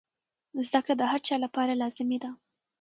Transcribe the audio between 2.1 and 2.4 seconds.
ده.